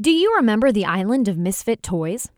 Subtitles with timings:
[0.00, 2.28] Do you remember the island of misfit toys?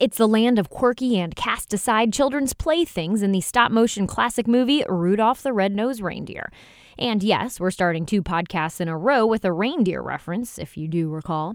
[0.00, 4.48] It's the land of quirky and cast aside children's playthings in the stop motion classic
[4.48, 6.50] movie Rudolph the Red-Nosed Reindeer.
[6.98, 10.88] And yes, we're starting two podcasts in a row with a reindeer reference, if you
[10.88, 11.54] do recall.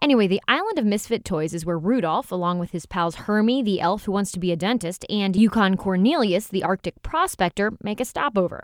[0.00, 3.82] Anyway, the island of misfit toys is where Rudolph, along with his pals Hermie, the
[3.82, 8.06] elf who wants to be a dentist, and Yukon Cornelius, the Arctic prospector, make a
[8.06, 8.62] stopover.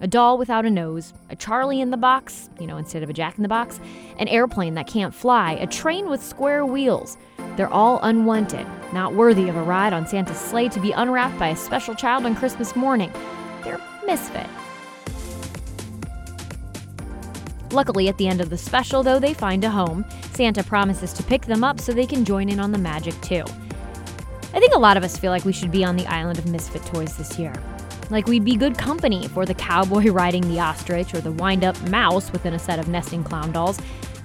[0.00, 3.12] A doll without a nose, a Charlie in the box, you know, instead of a
[3.12, 3.80] Jack in the box,
[4.18, 7.16] an airplane that can't fly, a train with square wheels.
[7.56, 11.48] They're all unwanted, not worthy of a ride on Santa's sleigh to be unwrapped by
[11.48, 13.10] a special child on Christmas morning.
[13.64, 14.46] They're misfit.
[17.72, 20.04] Luckily, at the end of the special, though, they find a home.
[20.32, 23.42] Santa promises to pick them up so they can join in on the magic too.
[24.54, 26.46] I think a lot of us feel like we should be on the island of
[26.46, 27.52] misfit toys this year.
[28.10, 31.80] Like we'd be good company for the cowboy riding the ostrich or the wind up
[31.88, 33.78] mouse within a set of nesting clown dolls.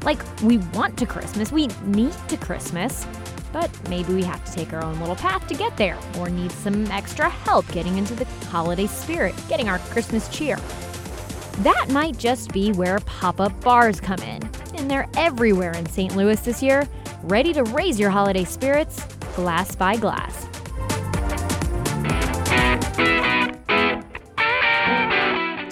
[0.03, 3.05] Like we want to Christmas, we need to Christmas,
[3.51, 6.51] but maybe we have to take our own little path to get there or need
[6.51, 10.57] some extra help getting into the holiday spirit, getting our Christmas cheer.
[11.59, 14.41] That might just be where pop up bars come in.
[14.75, 16.15] And they're everywhere in St.
[16.15, 16.87] Louis this year,
[17.21, 20.47] ready to raise your holiday spirits glass by glass.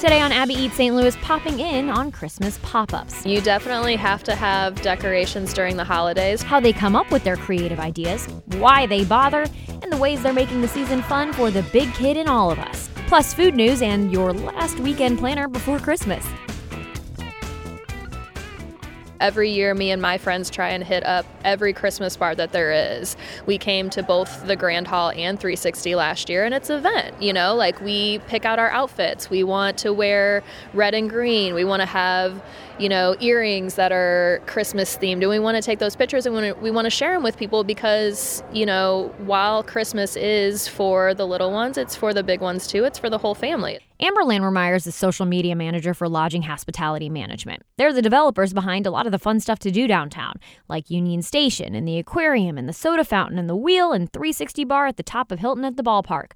[0.01, 0.95] Today on Abby Eats St.
[0.95, 3.23] Louis, popping in on Christmas pop ups.
[3.23, 6.41] You definitely have to have decorations during the holidays.
[6.41, 8.25] How they come up with their creative ideas,
[8.57, 12.17] why they bother, and the ways they're making the season fun for the big kid
[12.17, 12.89] in all of us.
[13.05, 16.25] Plus, food news and your last weekend planner before Christmas.
[19.21, 22.71] Every year, me and my friends try and hit up every Christmas bar that there
[22.71, 23.15] is.
[23.45, 27.21] We came to both the Grand Hall and 360 last year, and it's an event.
[27.21, 29.29] You know, like we pick out our outfits.
[29.29, 30.41] We want to wear
[30.73, 31.53] red and green.
[31.53, 32.41] We want to have,
[32.79, 36.55] you know, earrings that are Christmas themed, and we want to take those pictures and
[36.61, 41.25] we want to share them with people because, you know, while Christmas is for the
[41.25, 42.83] little ones, it's for the big ones too.
[42.83, 43.79] It's for the whole family.
[43.99, 47.63] Amber Landwehr is the social media manager for Lodging Hospitality Management.
[47.77, 51.21] They're the developers behind a lot of the fun stuff to do downtown, like Union
[51.21, 54.97] Station and the aquarium and the soda fountain and the wheel and 360 bar at
[54.97, 56.31] the top of Hilton at the ballpark.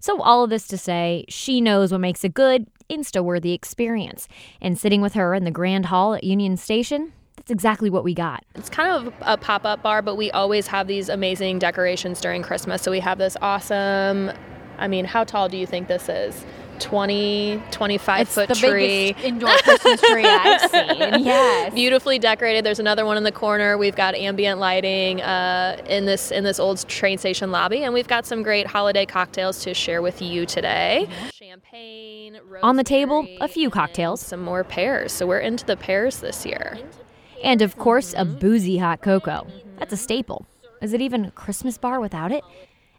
[0.00, 4.28] So, all of this to say, she knows what makes a good, Insta worthy experience.
[4.60, 8.14] And sitting with her in the Grand Hall at Union Station, that's exactly what we
[8.14, 8.44] got.
[8.54, 12.42] It's kind of a pop up bar, but we always have these amazing decorations during
[12.42, 12.82] Christmas.
[12.82, 14.30] So, we have this awesome,
[14.78, 16.44] I mean, how tall do you think this is?
[16.78, 19.14] 20, 25 it's foot the tree.
[19.22, 21.24] indoor Christmas tree I've seen.
[21.24, 21.74] Yes.
[21.74, 22.64] Beautifully decorated.
[22.64, 23.76] There's another one in the corner.
[23.76, 28.08] We've got ambient lighting uh, in this in this old train station lobby, and we've
[28.08, 31.08] got some great holiday cocktails to share with you today.
[31.32, 32.38] Champagne.
[32.62, 34.20] On the table, a few cocktails.
[34.20, 35.12] Some more pears.
[35.12, 36.78] So we're into the pears this year.
[37.42, 39.46] And of course, a boozy hot cocoa.
[39.78, 40.46] That's a staple.
[40.82, 42.44] Is it even a Christmas bar without it?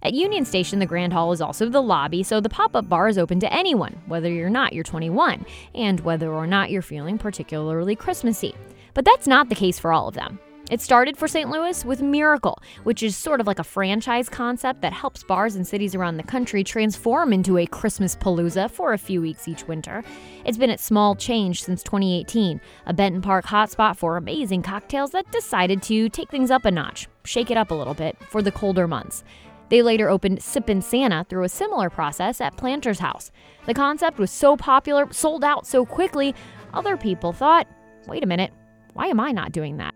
[0.01, 3.09] At Union Station, the Grand Hall is also the lobby, so the pop up bar
[3.09, 5.45] is open to anyone, whether you're not you're 21,
[5.75, 8.55] and whether or not you're feeling particularly Christmassy.
[8.93, 10.39] But that's not the case for all of them.
[10.71, 11.49] It started for St.
[11.49, 15.67] Louis with Miracle, which is sort of like a franchise concept that helps bars and
[15.67, 20.01] cities around the country transform into a Christmas palooza for a few weeks each winter.
[20.45, 25.29] It's been at small change since 2018, a Benton Park hotspot for amazing cocktails that
[25.31, 28.51] decided to take things up a notch, shake it up a little bit for the
[28.51, 29.25] colder months.
[29.69, 33.31] They later opened Sippin' Santa through a similar process at Planter's House.
[33.65, 36.33] The concept was so popular, sold out so quickly,
[36.73, 37.67] other people thought,
[38.07, 38.51] wait a minute,
[38.93, 39.93] why am I not doing that?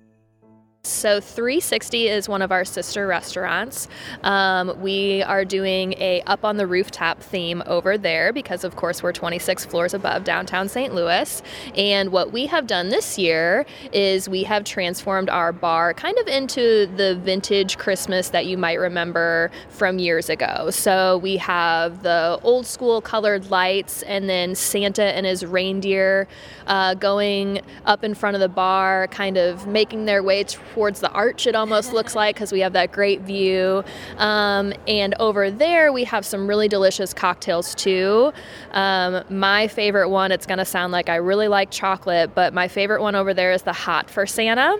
[0.86, 3.88] So 360 is one of our sister restaurants.
[4.22, 9.02] Um, we are doing a up on the rooftop theme over there because, of course,
[9.02, 10.94] we're 26 floors above downtown St.
[10.94, 11.42] Louis.
[11.78, 16.28] And what we have done this year is we have transformed our bar kind of
[16.28, 20.70] into the vintage Christmas that you might remember from years ago.
[20.70, 26.28] So we have the old school colored lights and then Santa and his reindeer
[26.68, 31.12] uh, going up in front of the bar, kind of making their way towards the
[31.12, 33.84] arch, it almost looks like, because we have that great view.
[34.18, 38.34] Um, and over there, we have some really delicious cocktails too.
[38.72, 42.68] Um, my favorite one, it's going to sound like I really like chocolate, but my
[42.68, 44.80] favorite one over there is the hot for Santa.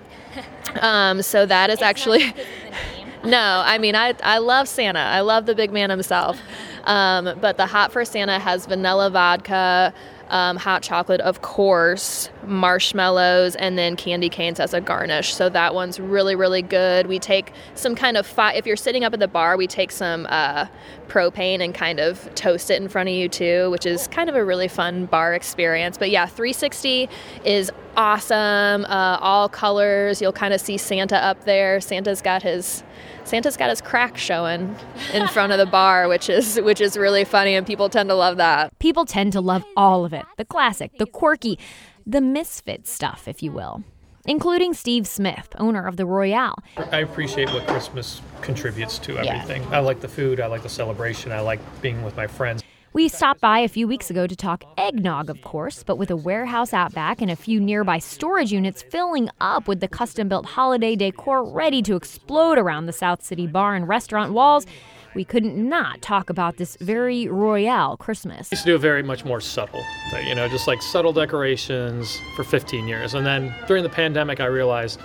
[0.82, 2.34] Um, so that is actually.
[3.24, 5.00] no, I mean, I, I love Santa.
[5.00, 6.40] I love the big man himself.
[6.86, 9.94] Um, but the hot for Santa has vanilla vodka,
[10.34, 15.32] um, hot chocolate, of course, marshmallows, and then candy canes as a garnish.
[15.32, 17.06] So that one's really, really good.
[17.06, 19.92] We take some kind of fi- if you're sitting up at the bar, we take
[19.92, 20.66] some uh,
[21.08, 24.36] propane and kind of toast it in front of you too, which is kind of
[24.36, 26.00] a really fun bar experience.
[26.00, 27.10] But yeah, 360
[27.46, 28.86] is awesome.
[28.86, 30.20] Uh, all colors.
[30.20, 31.80] You'll kind of see Santa up there.
[31.80, 32.84] Santa's got his
[33.26, 34.76] Santa's got his crack showing
[35.14, 38.16] in front of the bar, which is which is really funny, and people tend to
[38.16, 38.78] love that.
[38.80, 41.58] People tend to love all of it the classic, the quirky,
[42.06, 43.84] the misfit stuff, if you will.
[44.26, 46.56] Including Steve Smith, owner of the Royale.
[46.94, 49.64] I appreciate what Christmas contributes to everything.
[49.64, 49.78] Yeah.
[49.78, 52.64] I like the food, I like the celebration, I like being with my friends.
[52.94, 56.16] We stopped by a few weeks ago to talk eggnog, of course, but with a
[56.16, 60.46] warehouse out back and a few nearby storage units filling up with the custom built
[60.46, 64.68] holiday decor ready to explode around the South City bar and restaurant walls,
[65.16, 68.50] we couldn't not talk about this very royale Christmas.
[68.52, 71.14] I used to do a very much more subtle thing, you know, just like subtle
[71.14, 73.16] decorations for 15 years.
[73.16, 75.00] And then during the pandemic, I realized,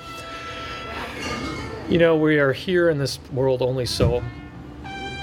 [1.88, 4.22] you know, we are here in this world only so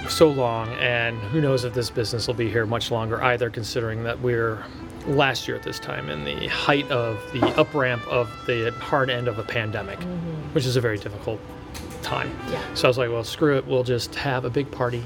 [0.10, 4.04] so long, and who knows if this business will be here much longer either, considering
[4.04, 4.64] that we're
[5.08, 9.10] last year at this time in the height of the up ramp of the hard
[9.10, 10.54] end of a pandemic, mm-hmm.
[10.54, 11.40] which is a very difficult
[12.02, 12.36] time.
[12.50, 12.62] Yeah.
[12.74, 15.04] So I was like, well, screw it, we'll just have a big party.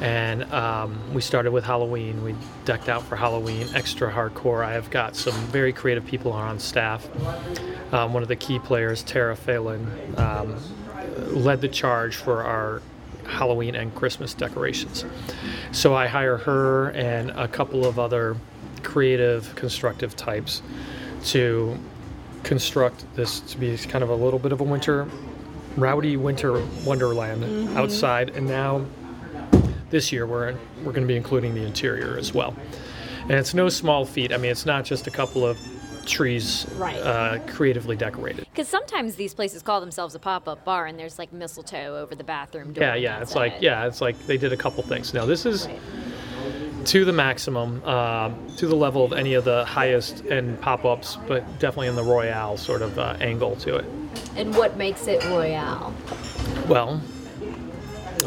[0.00, 2.22] And um, we started with Halloween.
[2.22, 4.64] We decked out for Halloween, extra hardcore.
[4.64, 7.08] I have got some very creative people on staff.
[7.92, 10.56] Um, one of the key players, Tara Phelan, um,
[11.34, 12.80] led the charge for our
[13.28, 15.04] Halloween and Christmas decorations.
[15.72, 18.36] So I hire her and a couple of other
[18.82, 20.62] creative, constructive types
[21.26, 21.78] to
[22.42, 25.06] construct this to be kind of a little bit of a winter,
[25.76, 27.76] rowdy winter wonderland mm-hmm.
[27.76, 28.30] outside.
[28.30, 28.84] And now
[29.90, 32.56] this year we're we're going to be including the interior as well.
[33.22, 34.32] And it's no small feat.
[34.32, 35.58] I mean, it's not just a couple of
[36.08, 36.96] trees right.
[36.96, 38.46] uh, creatively decorated.
[38.50, 42.24] Because sometimes these places call themselves a pop-up bar, and there's like mistletoe over the
[42.24, 42.82] bathroom door.
[42.82, 43.22] Yeah, yeah.
[43.22, 43.62] It's like it.
[43.62, 45.14] yeah, it's like they did a couple things.
[45.14, 45.66] Now this is.
[45.66, 45.80] Right.
[46.84, 51.42] To the maximum, uh, to the level of any of the highest end pop-ups, but
[51.58, 53.84] definitely in the Royale sort of uh, angle to it.
[54.36, 55.92] And what makes it Royale?
[56.66, 57.02] Well,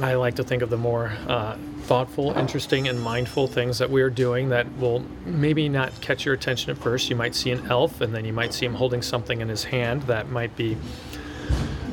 [0.02, 4.10] I like to think of the more uh, thoughtful, interesting, and mindful things that we're
[4.10, 7.10] doing that will maybe not catch your attention at first.
[7.10, 9.64] You might see an elf, and then you might see him holding something in his
[9.64, 10.78] hand that might be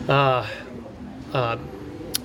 [0.08, 0.46] uh,
[1.32, 1.58] uh,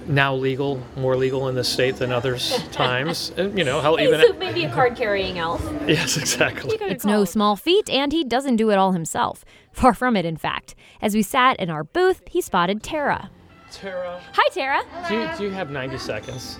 [0.07, 3.31] now legal, more legal in this state than others times.
[3.37, 5.61] And you know, how even so maybe a card carrying elf.
[5.87, 6.77] yes, exactly.
[6.81, 9.45] It's no small feat, and he doesn't do it all himself.
[9.71, 10.75] Far from it, in fact.
[11.01, 13.29] As we sat in our booth, he spotted Tara.
[13.71, 14.21] Tara.
[14.33, 14.83] Hi, Tara.
[15.09, 16.59] Do you, do you have 90 seconds?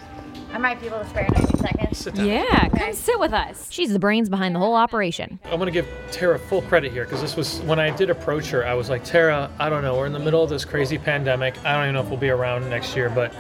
[0.53, 1.97] I might be able to spare 90 seconds.
[1.97, 2.27] Sit down.
[2.27, 2.85] Yeah, okay.
[2.85, 3.67] come sit with us.
[3.71, 5.39] She's the brains behind the whole operation.
[5.45, 8.51] I'm going to give Tara full credit here because this was when I did approach
[8.51, 9.97] her, I was like, Tara, I don't know.
[9.97, 11.57] We're in the middle of this crazy pandemic.
[11.65, 13.33] I don't even know if we'll be around next year, but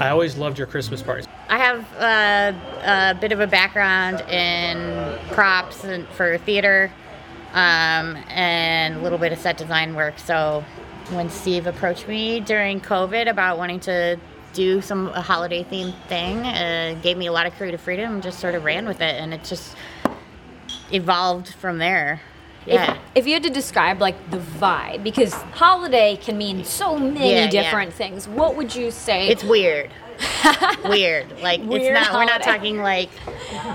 [0.00, 1.26] I always loved your Christmas parties.
[1.48, 6.92] I have uh, a bit of a background in props and for theater
[7.52, 10.18] um, and a little bit of set design work.
[10.18, 10.64] So
[11.10, 14.18] when Steve approached me during COVID about wanting to
[14.56, 16.38] do some a holiday themed thing.
[16.38, 19.32] Uh, gave me a lot of creative freedom just sort of ran with it, and
[19.32, 19.76] it just
[20.90, 22.20] evolved from there.
[22.66, 22.94] Yeah.
[22.94, 27.30] If, if you had to describe like the vibe, because holiday can mean so many
[27.30, 27.96] yeah, different yeah.
[27.96, 29.28] things, what would you say?
[29.28, 29.90] It's weird.
[30.88, 31.40] weird.
[31.40, 32.06] Like weird it's not.
[32.06, 32.18] Holiday.
[32.18, 33.10] We're not talking like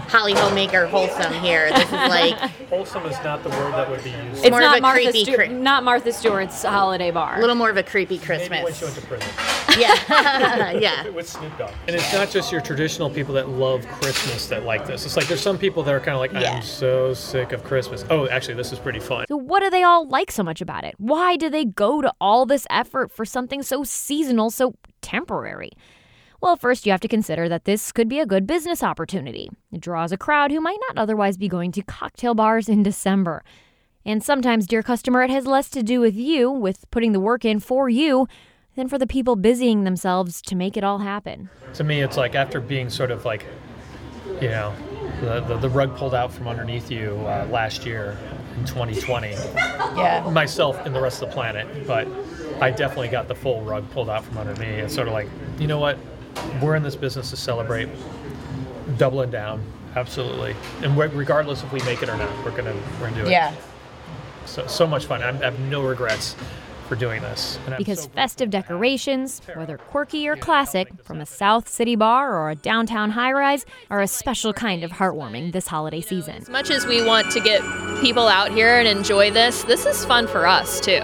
[0.09, 1.71] Holly Homemaker wholesome here.
[1.71, 2.37] This is like
[2.69, 4.43] wholesome is not the word that would be used.
[4.43, 7.37] It's more not Martha Stewart, not Martha Stewart's holiday bar.
[7.37, 8.49] A little more of a creepy Christmas.
[8.49, 9.29] Maybe when she went to prison.
[9.77, 11.09] Yeah, yeah.
[11.09, 11.71] With Snoop Dogg.
[11.87, 15.05] And it's not just your traditional people that love Christmas that like this.
[15.05, 16.59] It's like there's some people that are kind of like, I'm yeah.
[16.59, 18.05] so sick of Christmas.
[18.09, 19.25] Oh, actually, this is pretty fun.
[19.27, 20.95] So what do they all like so much about it?
[20.97, 25.71] Why do they go to all this effort for something so seasonal, so temporary?
[26.41, 29.51] Well, first, you have to consider that this could be a good business opportunity.
[29.71, 33.43] It draws a crowd who might not otherwise be going to cocktail bars in December.
[34.03, 37.45] And sometimes, dear customer, it has less to do with you, with putting the work
[37.45, 38.27] in for you,
[38.75, 41.51] than for the people busying themselves to make it all happen.
[41.75, 43.45] To me, it's like after being sort of like,
[44.41, 44.73] you know,
[45.21, 48.17] the, the, the rug pulled out from underneath you uh, last year
[48.57, 49.29] in 2020.
[49.29, 50.27] Yeah.
[50.33, 52.07] Myself and the rest of the planet, but
[52.59, 54.65] I definitely got the full rug pulled out from under me.
[54.67, 55.27] It's sort of like,
[55.59, 55.99] you know what?
[56.61, 57.89] We're in this business to celebrate,
[58.97, 59.63] doubling down,
[59.95, 60.55] absolutely.
[60.83, 63.31] And regardless if we make it or not, we're gonna we're gonna do it.
[63.31, 63.53] Yeah.
[64.45, 65.21] So so much fun.
[65.23, 66.35] I'm, I have no regrets
[66.91, 67.57] for doing this.
[67.65, 72.49] And Because so festive decorations, whether quirky or classic, from a South City bar or
[72.49, 76.35] a downtown high rise, are a special kind of heartwarming this holiday season.
[76.35, 77.61] As much as we want to get
[78.01, 80.99] people out here and enjoy this, this is fun for us too.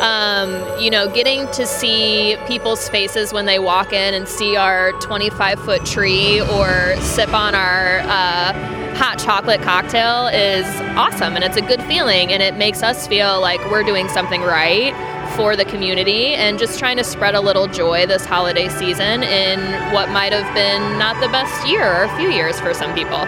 [0.00, 4.92] Um, you know, getting to see people's faces when they walk in and see our
[5.00, 8.52] 25 foot tree or sip on our uh,
[8.94, 13.40] hot chocolate cocktail is awesome and it's a good feeling and it makes us feel
[13.40, 14.92] like we're doing something right
[15.36, 19.60] for the community and just trying to spread a little joy this holiday season in
[19.92, 23.24] what might have been not the best year or a few years for some people.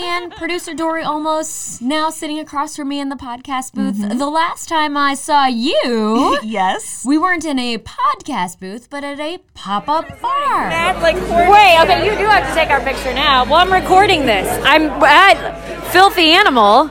[0.00, 3.96] And producer Dory Olmos now sitting across from me in the podcast booth.
[3.96, 4.16] Mm-hmm.
[4.16, 7.04] The last time I saw you, yes.
[7.04, 10.70] we weren't in a podcast booth, but at a pop up bar.
[11.00, 13.44] like Wait, okay, you do have to take our picture now.
[13.44, 14.46] Well, I'm recording this.
[14.64, 16.90] I'm at Filthy Animal.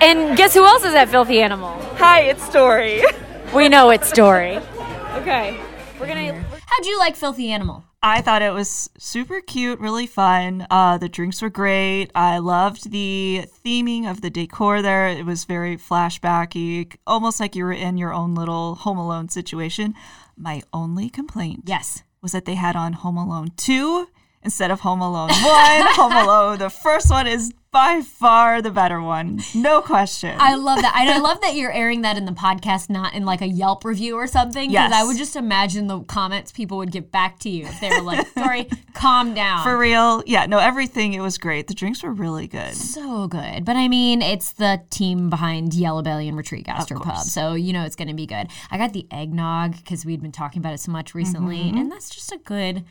[0.00, 1.78] And guess who else is at Filthy Animal?
[1.96, 3.02] Hi, it's Dory.
[3.54, 4.56] We know it's Dory.
[5.16, 5.60] okay.
[6.00, 6.44] We're gonna.
[6.66, 7.84] How'd you like Filthy Animal?
[8.02, 10.66] I thought it was super cute, really fun.
[10.70, 12.10] Uh, the drinks were great.
[12.14, 15.08] I loved the theming of the decor there.
[15.08, 19.94] It was very flashbacky, almost like you were in your own little Home Alone situation.
[20.34, 22.02] My only complaint Yes.
[22.22, 24.08] was that they had on Home Alone 2
[24.42, 25.36] instead of Home Alone 1.
[25.42, 29.40] Home Alone, the first one is by far the better one.
[29.54, 30.36] No question.
[30.40, 30.94] I love that.
[30.96, 33.84] And I love that you're airing that in the podcast, not in like a Yelp
[33.84, 34.70] review or something.
[34.70, 34.92] Because Yes.
[34.92, 38.02] I would just imagine the comments people would get back to you if they were
[38.02, 39.62] like, sorry, calm down.
[39.62, 40.22] For real.
[40.26, 41.68] Yeah, no, everything, it was great.
[41.68, 42.74] The drinks were really good.
[42.74, 43.64] so good.
[43.64, 47.02] But I mean, it's the team behind Yellow Belly and Retreat Gastropub.
[47.02, 47.32] course.
[47.32, 48.48] So, you know, it's going to be good.
[48.70, 51.58] I got the eggnog because we'd been talking about it so much recently.
[51.58, 51.78] Mm-hmm.
[51.78, 52.84] And that's just a good,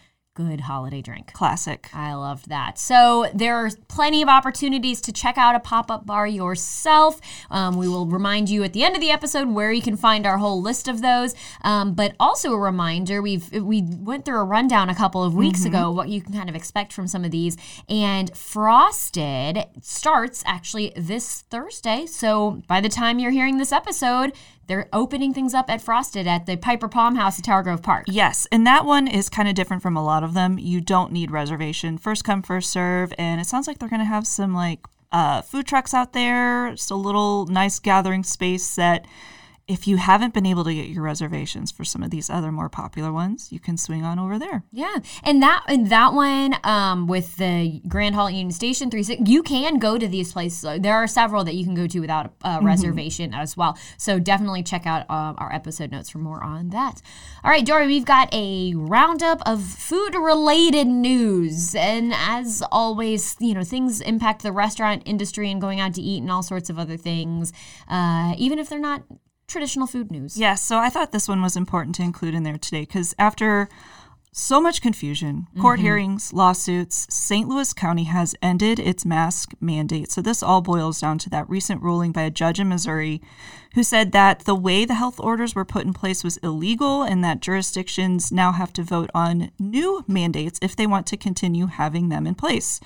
[0.48, 1.34] good holiday drink.
[1.34, 1.90] Classic.
[1.94, 2.80] I loved that.
[2.80, 7.20] So there are plenty of opportunities to check out a pop up bar yourself.
[7.52, 10.26] Um, we will remind you at the end of the episode where you can find
[10.26, 11.36] our whole list of those.
[11.64, 15.66] Um, but also a reminder, we've we went through a rundown a couple of weeks
[15.66, 17.58] ago what you can kind of expect from some of these.
[17.90, 22.06] And Frosted starts actually this Thursday.
[22.06, 24.34] So by the time you're hearing this episode,
[24.70, 28.06] they're opening things up at Frosted at the Piper Palm House at Tower Grove Park.
[28.08, 30.60] Yes, and that one is kind of different from a lot of them.
[30.60, 31.98] You don't need reservation.
[31.98, 35.42] First come, first serve, and it sounds like they're going to have some like uh,
[35.42, 36.70] food trucks out there.
[36.72, 39.06] Just a little nice gathering space that
[39.70, 42.70] if you haven't been able to get your reservations for some of these other more
[42.70, 44.64] popular ones, you can swing on over there.
[44.72, 49.22] Yeah, and that and that one um, with the Grand Hall Union Station three six,
[49.30, 50.66] you can go to these places.
[50.66, 53.78] Uh, There are several that you can go to without a, a reservation as well.
[53.98, 57.02] So definitely check out um, our episode notes for more on that.
[57.44, 63.54] All right, Dory, we've got a roundup of food related news, and as always, you
[63.54, 66.80] know things impact the restaurant industry and going out to eat and all sorts of
[66.80, 67.54] other things,
[67.88, 69.04] uh, even if they're not
[69.50, 70.38] traditional food news.
[70.38, 73.68] Yes, so I thought this one was important to include in there today because after
[74.32, 77.48] so much confusion, court hearings, lawsuits, St.
[77.50, 80.12] Louis County has ended its mask mandate.
[80.12, 83.22] So this all boils down to that recent ruling by a judge in Missouri
[83.74, 87.24] who said that the way the health orders were put in place was illegal and
[87.24, 92.10] that jurisdictions now have to vote on new mandates if they want to continue having
[92.10, 92.80] them in place.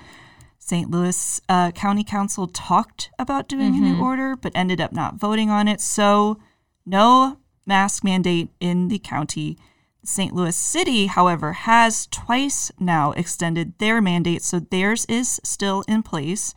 [0.59, 0.89] St.
[0.89, 5.49] Louis uh, County Council talked about doing a new order, but ended up not voting
[5.49, 5.81] on it.
[5.81, 6.39] So,
[6.85, 9.57] no mask mandate in the county.
[10.05, 10.33] St.
[10.33, 16.53] Louis City, however, has twice now extended their mandate, so theirs is still in place.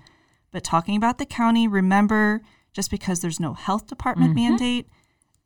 [0.50, 2.42] But talking about the county, remember
[2.72, 4.50] just because there's no health department mm-hmm.
[4.50, 4.88] mandate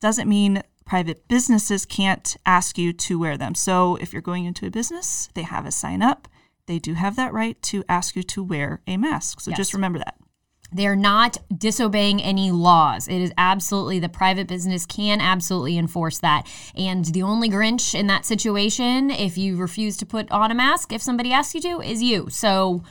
[0.00, 3.54] doesn't mean private businesses can't ask you to wear them.
[3.54, 6.26] So if you're going into a business, they have a sign up.
[6.66, 9.40] They do have that right to ask you to wear a mask.
[9.40, 10.16] So just remember that.
[10.72, 13.08] They're not disobeying any laws.
[13.08, 16.46] It is absolutely the private business can absolutely enforce that.
[16.74, 20.92] And the only Grinch in that situation, if you refuse to put on a mask,
[20.92, 22.28] if somebody asks you to, is you.
[22.30, 22.82] So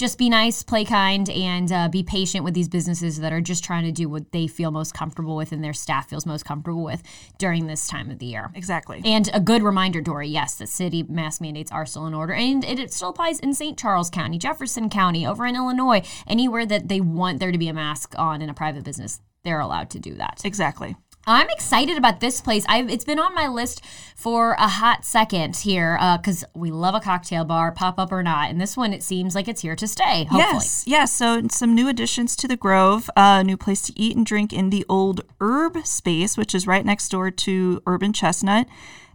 [0.00, 3.62] just be nice, play kind, and uh, be patient with these businesses that are just
[3.62, 6.82] trying to do what they feel most comfortable with and their staff feels most comfortable
[6.82, 7.02] with
[7.38, 8.50] during this time of the year.
[8.54, 9.02] Exactly.
[9.04, 12.32] And a good reminder, Dory, yes, the city mask mandates are still in order.
[12.32, 13.78] And it, it still applies in St.
[13.78, 16.02] Charles County, Jefferson County, over in Illinois.
[16.26, 19.60] Anywhere that they want there to be a mask on in a private business, they're
[19.60, 20.40] allowed to do that.
[20.44, 20.96] Exactly.
[21.30, 22.64] I'm excited about this place.
[22.68, 23.84] I've it's been on my list
[24.16, 28.50] for a hot second here because we love a cocktail bar, pop up or not.
[28.50, 30.24] And this one, it seems like it's here to stay.
[30.24, 30.40] Hopefully.
[30.40, 31.12] Yes, yes.
[31.12, 34.52] So some new additions to the Grove, a uh, new place to eat and drink
[34.52, 38.66] in the old Herb space, which is right next door to Urban Chestnut.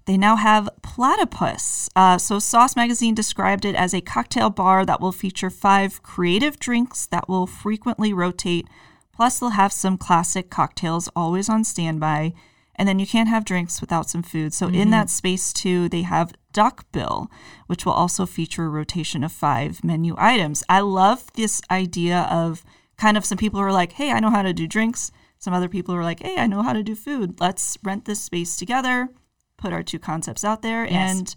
[0.06, 1.90] They now have Platypus.
[1.98, 6.60] Uh, so, Sauce Magazine described it as a cocktail bar that will feature five creative
[6.60, 8.68] drinks that will frequently rotate.
[9.16, 12.34] Plus, they'll have some classic cocktails always on standby.
[12.76, 14.54] And then you can't have drinks without some food.
[14.54, 14.90] So, in mm-hmm.
[14.92, 17.32] that space, too, they have Duck Bill,
[17.68, 20.64] which will also feature a rotation of five menu items.
[20.68, 22.66] I love this idea of
[22.98, 25.12] kind of some people who are like, hey, I know how to do drinks.
[25.38, 27.40] Some other people are like, hey, I know how to do food.
[27.40, 29.10] Let's rent this space together,
[29.58, 31.18] put our two concepts out there, Yes.
[31.18, 31.36] and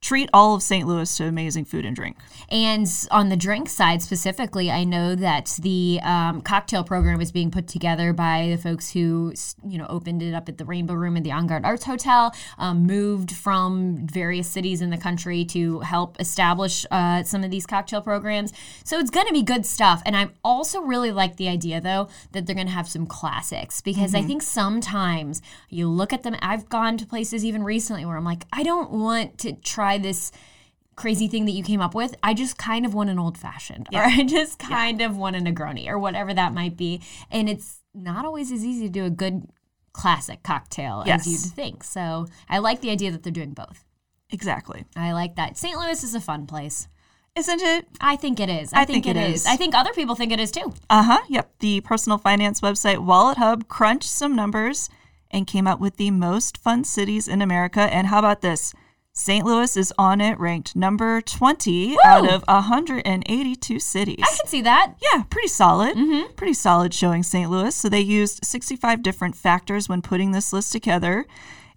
[0.00, 0.88] treat all of St.
[0.88, 2.16] Louis to amazing food and drink.
[2.48, 7.50] And on the drink side specifically, I know that the um, cocktail program is being
[7.50, 11.18] put together by the folks who, you know, opened it up at the Rainbow Room
[11.18, 16.18] at the Angad Arts Hotel, um, moved from various cities in the country to help
[16.18, 18.54] establish uh, some of these cocktail programs.
[18.84, 20.02] So it's going to be good stuff.
[20.06, 23.82] And I also really like the idea, though, that they're going to have some classics
[23.82, 26.36] because I think sometimes you look at them.
[26.40, 30.32] I've gone to places even recently where I'm like, I don't want to try this
[30.96, 32.14] crazy thing that you came up with.
[32.22, 35.38] I just kind of want an old fashioned, or I just kind of want a
[35.38, 37.00] Negroni, or whatever that might be.
[37.30, 39.48] And it's not always as easy to do a good
[39.92, 41.26] classic cocktail Yes.
[41.26, 41.82] as you'd think.
[41.84, 43.84] So I like the idea that they're doing both.
[44.30, 44.84] Exactly.
[44.94, 45.56] I like that.
[45.58, 45.76] St.
[45.76, 46.86] Louis is a fun place.
[47.36, 47.86] Isn't it?
[48.00, 48.72] I think it is.
[48.72, 49.46] I, think, it is.
[49.46, 50.72] I think other people think it is too.
[50.90, 51.20] Uh huh.
[51.28, 51.50] Yep.
[51.60, 54.90] The personal finance website WalletHub crunched some numbers
[55.30, 57.80] and came up with the most fun cities in America.
[57.82, 58.74] And how about this?
[59.12, 59.44] St.
[59.44, 64.24] Louis is on it, ranked number 20 out of 182 cities.
[64.24, 64.94] I can see that.
[65.02, 65.96] Yeah, pretty solid.
[65.96, 66.34] Mm-hmm.
[66.34, 67.50] Pretty solid showing St.
[67.50, 67.74] Louis.
[67.74, 71.26] So they used 65 different factors when putting this list together,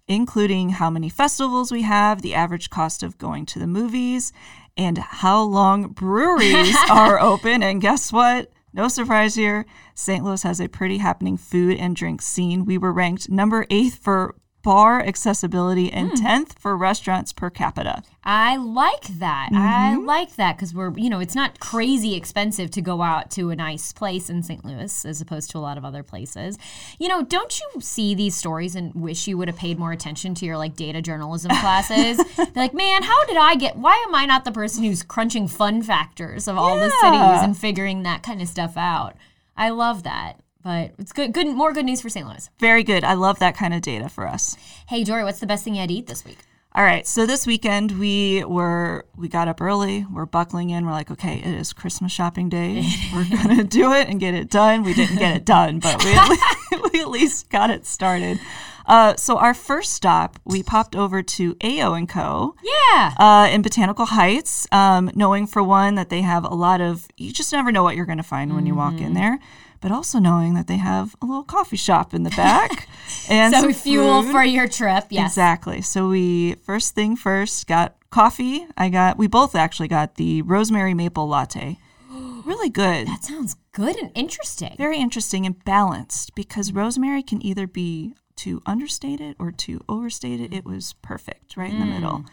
[0.06, 4.32] including how many festivals we have, the average cost of going to the movies,
[4.76, 7.62] and how long breweries are open.
[7.64, 8.50] And guess what?
[8.72, 9.66] No surprise here.
[9.94, 10.24] St.
[10.24, 12.64] Louis has a pretty happening food and drink scene.
[12.64, 16.26] We were ranked number eighth for bar accessibility and hmm.
[16.26, 18.02] 10th for restaurants per capita.
[18.24, 19.50] I like that.
[19.52, 20.06] I mm-hmm.
[20.06, 23.56] like that because we're, you know, it's not crazy expensive to go out to a
[23.56, 24.64] nice place in St.
[24.64, 26.56] Louis as opposed to a lot of other places.
[26.98, 30.34] You know, don't you see these stories and wish you would have paid more attention
[30.36, 32.16] to your like data journalism classes?
[32.36, 35.46] They're like, man, how did I get, why am I not the person who's crunching
[35.46, 39.16] fun factors of all the cities and figuring that kind of stuff out?
[39.54, 40.40] I love that.
[40.64, 42.26] But it's good, good, more good news for St.
[42.26, 42.48] Louis.
[42.58, 43.04] Very good.
[43.04, 44.56] I love that kind of data for us.
[44.88, 46.38] Hey, Dory, what's the best thing you had to eat this week?
[46.76, 50.06] All right, so this weekend we were we got up early.
[50.10, 50.84] We're buckling in.
[50.84, 52.82] We're like, okay, it is Christmas shopping day.
[53.14, 54.82] We're gonna do it and get it done.
[54.82, 56.44] We didn't get it done, but we at least,
[56.92, 58.40] we at least got it started.
[58.86, 62.56] Uh, so our first stop, we popped over to AO and Co.
[62.64, 63.14] Yeah.
[63.18, 67.06] Uh, in Botanical Heights, um, knowing for one that they have a lot of.
[67.16, 69.04] You just never know what you're going to find when you walk Mm-hmm.
[69.04, 69.38] in there,
[69.84, 72.88] but also knowing that they have a little coffee shop in the back
[73.28, 74.32] and So some fuel food.
[74.32, 75.04] for your trip.
[75.10, 75.32] Yes.
[75.32, 75.82] Exactly.
[75.82, 78.66] So we first thing first got coffee.
[78.78, 81.78] I got we both actually got the rosemary maple latte.
[82.46, 83.06] Really good.
[83.08, 84.74] That sounds good and interesting.
[84.76, 90.52] Very interesting and balanced because rosemary can either be too understated or too overstated.
[90.52, 91.94] It was perfect, right in the mm.
[91.94, 92.24] middle.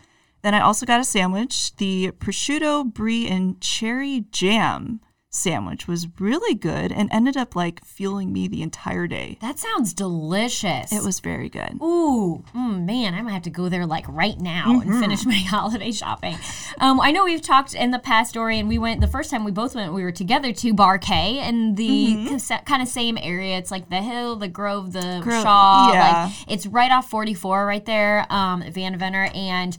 [0.42, 1.76] Then I also got a sandwich.
[1.78, 5.00] The prosciutto brie and cherry jam
[5.34, 9.38] sandwich was really good and ended up like fueling me the entire day.
[9.40, 10.92] That sounds delicious.
[10.92, 11.80] It was very good.
[11.82, 14.92] Ooh, mm, man, I might have to go there like right now Mm-hmm.
[14.92, 16.36] and finish my holiday shopping.
[16.80, 19.46] Um, I know we've talked in the past, Dory, and we went the first time
[19.46, 19.94] we both went.
[19.94, 23.58] We were together to Bar K in the kind of same area.
[23.58, 25.94] It's like the Hill, the Grove, the Shaw.
[25.94, 26.26] yeah.
[26.26, 29.78] Like it's right off 44 right there, um, Vandeventer and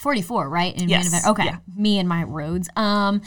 [0.00, 0.80] 44, right?
[0.80, 1.30] In Yes, Vandeventer.
[1.30, 1.56] Okay, yeah.
[1.74, 2.68] me and my roads.
[2.76, 3.22] Um,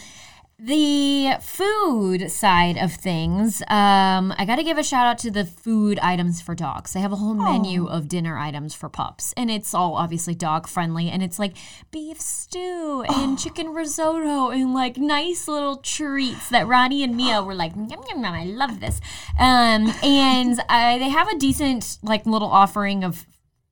[0.66, 5.44] the food side of things, um, I got to give a shout out to the
[5.44, 6.94] food items for dogs.
[6.94, 10.68] They have a whole menu of dinner items for pups, and it's all obviously dog
[10.68, 11.10] friendly.
[11.10, 11.58] And it's like
[11.92, 17.56] beef stew and chicken risotto and like nice little treats that Ronnie and Mia were
[17.56, 19.02] like, yum, yum, yum, I love this.
[19.38, 23.26] Um, and uh, they have a decent like little offering of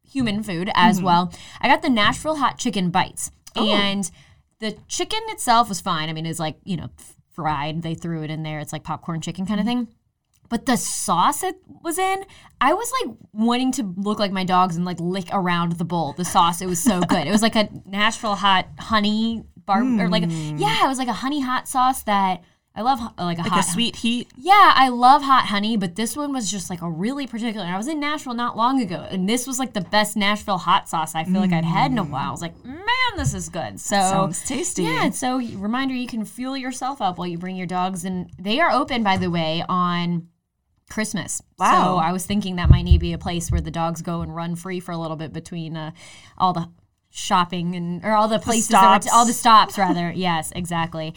[0.04, 1.32] human food as well.
[1.62, 3.32] I got the Nashville hot chicken bites.
[3.56, 4.10] And
[4.62, 6.08] the chicken itself was fine.
[6.08, 6.90] I mean, it's like, you know,
[7.32, 7.82] fried.
[7.82, 8.60] They threw it in there.
[8.60, 9.86] It's like popcorn chicken kind of mm-hmm.
[9.86, 9.96] thing.
[10.50, 12.26] But the sauce it was in,
[12.60, 16.14] I was like wanting to look like my dogs and like lick around the bowl.
[16.14, 17.26] The sauce, it was so good.
[17.26, 20.60] It was like a Nashville hot honey bar or like, mm.
[20.60, 23.60] yeah, it was like a honey hot sauce that I love, like a Like hot
[23.60, 24.30] a sweet heat.
[24.38, 27.66] yeah, I love hot honey, but this one was just like a really particular.
[27.66, 30.88] I was in Nashville not long ago, and this was like the best Nashville hot
[30.88, 32.30] sauce I feel like I'd had in a while.
[32.30, 32.78] I was like, man,
[33.18, 33.78] this is good.
[33.80, 34.84] So Sounds tasty.
[34.84, 38.62] Yeah, so reminder, you can fuel yourself up while you bring your dogs, and they
[38.62, 40.30] are open by the way on
[40.90, 41.42] Christmas.
[41.60, 41.72] Wow.
[41.96, 44.22] So I was thinking that might need to be a place where the dogs go
[44.22, 45.92] and run free for a little bit between uh,
[46.38, 46.70] all the
[47.10, 49.14] shopping and or all the places that were- stops.
[49.14, 50.12] all the stops rather.
[50.16, 51.14] yes, exactly.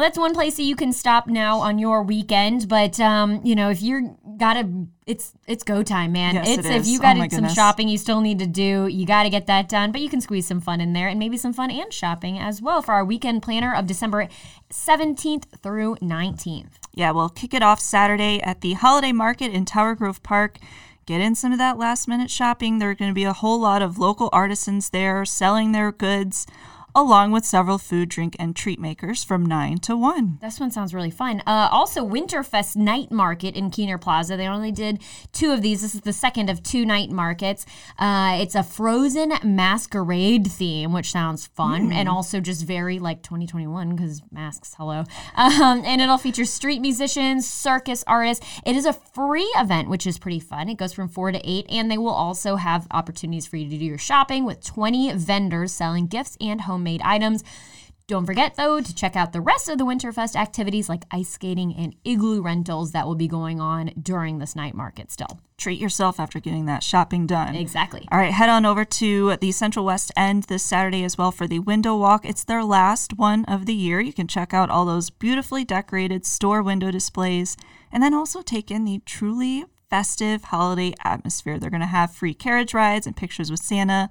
[0.00, 2.70] Well, that's one place that you can stop now on your weekend.
[2.70, 4.66] But um, you know, if you're gotta,
[5.04, 6.36] it's it's go time, man.
[6.36, 8.86] Yes, it's it if you Oh got my some shopping you still need to do,
[8.86, 9.92] you got to get that done.
[9.92, 12.62] But you can squeeze some fun in there, and maybe some fun and shopping as
[12.62, 14.28] well for our weekend planner of December
[14.72, 16.70] 17th through 19th.
[16.94, 20.60] Yeah, we'll kick it off Saturday at the Holiday Market in Tower Grove Park.
[21.04, 22.78] Get in some of that last minute shopping.
[22.78, 26.46] There are going to be a whole lot of local artisans there selling their goods,
[26.94, 30.38] along with several food, drink, and treat makers from 9 to 1.
[30.40, 31.42] This one sounds really fun.
[31.46, 34.36] Uh, also, Winterfest Night Market in Kiener Plaza.
[34.36, 35.82] They only did two of these.
[35.82, 37.66] This is the second of two night markets.
[37.98, 43.94] Uh, it's a frozen masquerade theme, which sounds fun and also just very like 2021
[43.94, 45.04] because masks, hello.
[45.40, 48.44] Um, and it'll feature street musicians, circus artists.
[48.64, 50.68] It is a free event, which is pretty fun.
[50.68, 53.78] It goes from 4 to 8, and they will also have opportunities for you to
[53.78, 57.44] do your shopping with 20 vendors selling gifts and homemade items.
[58.06, 61.72] Don't forget, though, to check out the rest of the Winterfest activities like ice skating
[61.76, 65.38] and igloo rentals that will be going on during this night market still.
[65.56, 67.54] Treat yourself after getting that shopping done.
[67.54, 68.08] Exactly.
[68.10, 71.46] All right, head on over to the Central West End this Saturday as well for
[71.46, 72.24] the window walk.
[72.24, 74.00] It's their last one of the year.
[74.00, 77.56] You can check out all those beautifully decorated store window displays
[77.92, 81.60] and then also take in the truly festive holiday atmosphere.
[81.60, 84.10] They're going to have free carriage rides and pictures with Santa,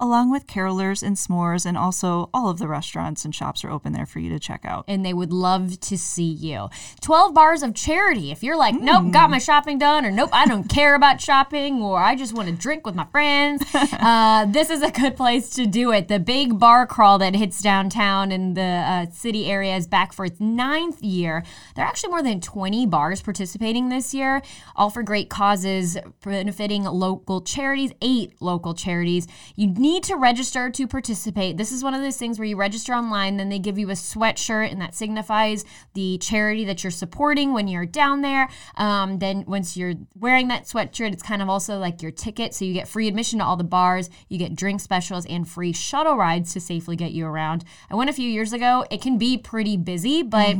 [0.00, 3.92] along with carolers and s'mores, and also all of the restaurants and shops are open
[3.92, 4.84] there for you to check out.
[4.88, 6.68] and they would love to see you.
[7.02, 8.30] 12 bars of charity.
[8.30, 11.82] If you're like, nope, got my shopping done, or nope, I don't care about shopping,
[11.82, 15.50] or I just want to drink with my friends, uh, this is a good place
[15.50, 16.08] to do it.
[16.08, 20.24] The big bar crawl that hits downtown in the uh, city area is back for
[20.24, 21.44] its ninth year.
[21.74, 24.42] There are actually more than 20 bars participating this year,
[24.76, 29.26] all for great causes benefiting local charities, eight local charities.
[29.56, 31.56] You need to register to participate.
[31.56, 33.94] This is one of those things where you register online, then they give you a
[33.94, 38.48] sweatshirt, and that signifies the charity that you're supporting when you're down there.
[38.76, 42.54] Um, then once you're wearing that sweatshirt, it's kind of also like your ticket.
[42.54, 45.72] So you get free admission to all the bars, you get drink specials, and free
[45.72, 47.64] shuttle rides to safely get you around.
[47.90, 48.84] I went a few years ago.
[48.90, 50.56] It can be pretty busy, but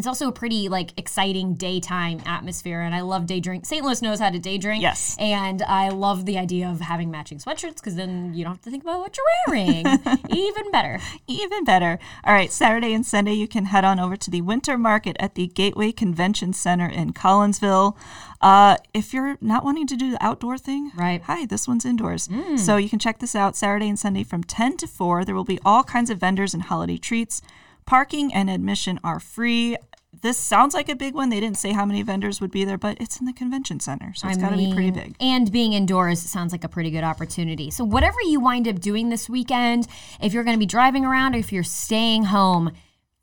[0.00, 4.02] it's also a pretty like exciting daytime atmosphere and i love day drink st louis
[4.02, 5.16] knows how to day drink Yes.
[5.20, 8.70] and i love the idea of having matching sweatshirts because then you don't have to
[8.70, 9.86] think about what you're wearing
[10.30, 11.98] even better Even better.
[12.24, 15.34] All right, Saturday and Sunday, you can head on over to the winter market at
[15.34, 17.96] the Gateway Convention Center in Collinsville.
[18.40, 21.22] Uh, if you're not wanting to do the outdoor thing, Right.
[21.22, 22.28] Hi, this one's indoors.
[22.56, 25.24] So you can check this out Saturday and Sunday from 10 to 4.
[25.24, 27.42] There will be all kinds of vendors and holiday treats.
[27.90, 29.76] Parking and admission are free.
[30.22, 31.28] This sounds like a big one.
[31.28, 34.12] They didn't say how many vendors would be there, but it's in the convention center,
[34.14, 35.16] so it's got to be pretty big.
[35.18, 37.68] And being indoors sounds like a pretty good opportunity.
[37.72, 39.88] So, whatever you wind up doing this weekend,
[40.22, 42.70] if you're going to be driving around or if you're staying home,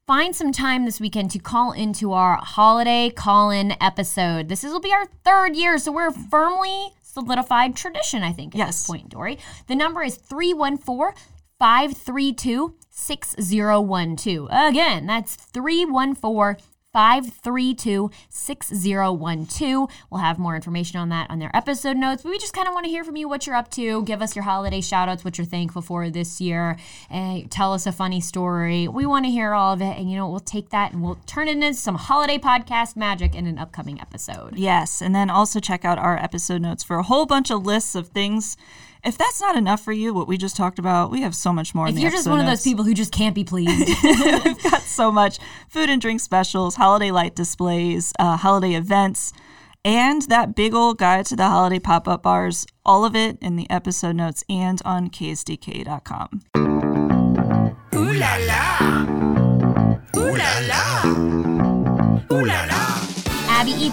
[0.06, 4.50] find some time this weekend to call into our holiday call in episode.
[4.50, 8.82] This will be our third year, so we're firmly solidified tradition, I think, at Yes.
[8.82, 9.40] this point, Dory.
[9.68, 11.14] The number is 314
[11.60, 14.48] 532 6012.
[14.52, 19.92] Again, that's 314 532 6012.
[20.10, 22.24] We'll have more information on that on their episode notes.
[22.24, 24.02] But we just kind of want to hear from you what you're up to.
[24.04, 26.76] Give us your holiday shout outs, what you're thankful for this year.
[27.52, 28.88] Tell us a funny story.
[28.88, 29.96] We want to hear all of it.
[29.98, 33.36] And, you know, we'll take that and we'll turn it into some holiday podcast magic
[33.36, 34.58] in an upcoming episode.
[34.58, 37.94] Yes, and then also check out our episode notes for a whole bunch of lists
[37.94, 38.58] of things.
[39.04, 41.74] If that's not enough for you, what we just talked about, we have so much
[41.76, 41.86] more.
[41.88, 43.88] in If the you're just episode one of those people who just can't be pleased,
[44.04, 49.34] We've got so much food and drink specials, holiday light displays, uh, holiday events,
[49.86, 52.66] and that big old guide to the holiday pop up bars.
[52.86, 56.42] All of it in the episode notes and on ksdk.com.
[57.96, 59.04] Ooh la la.
[60.18, 60.87] Ooh la la.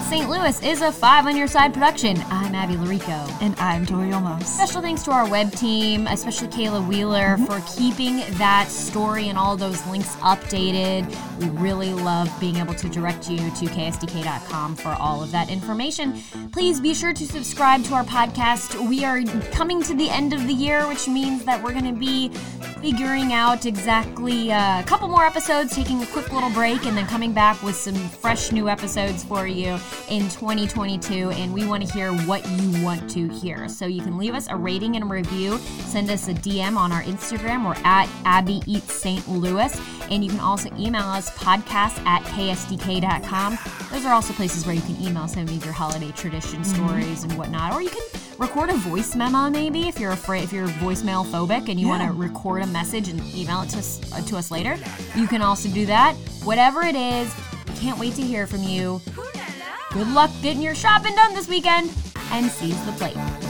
[0.01, 0.29] St.
[0.29, 2.17] Louis is a five on your side production.
[2.29, 3.29] I'm Abby Llorico.
[3.41, 4.43] And I'm Dory Olmos.
[4.43, 9.55] Special thanks to our web team, especially Kayla Wheeler, for keeping that story and all
[9.55, 11.07] those links updated.
[11.39, 16.21] We really love being able to direct you to ksdk.com for all of that information.
[16.51, 18.87] Please be sure to subscribe to our podcast.
[18.87, 21.99] We are coming to the end of the year, which means that we're going to
[21.99, 22.29] be
[22.81, 27.07] figuring out exactly uh, a couple more episodes, taking a quick little break, and then
[27.07, 29.77] coming back with some fresh new episodes for you
[30.09, 33.67] in 2022, and we want to hear what you want to hear.
[33.67, 36.91] So you can leave us a rating and a review, send us a DM on
[36.91, 37.65] our Instagram.
[37.65, 39.27] We're at Abby Eats St.
[39.27, 43.57] Louis, and you can also email us podcast at ksdk.com.
[43.91, 47.33] Those are also places where you can email some of your holiday tradition stories and
[47.37, 48.03] whatnot, or you can
[48.37, 52.03] record a voice memo maybe if you're afraid if you're voicemail phobic and you want
[52.03, 54.77] to record a message and email it to us, uh, to us later
[55.15, 57.33] you can also do that whatever it is
[57.77, 59.01] can't wait to hear from you
[59.95, 61.89] good luck getting your shopping done this weekend
[62.31, 63.44] and seize the plate